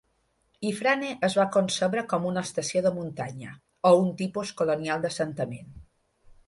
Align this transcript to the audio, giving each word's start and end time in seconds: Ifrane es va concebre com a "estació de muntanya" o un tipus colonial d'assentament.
Ifrane 0.69 1.11
es 1.27 1.35
va 1.39 1.45
concebre 1.57 2.03
com 2.15 2.25
a 2.31 2.33
"estació 2.43 2.83
de 2.87 2.93
muntanya" 2.99 3.55
o 3.93 3.93
un 4.01 4.13
tipus 4.25 4.57
colonial 4.63 5.07
d'assentament. 5.07 5.71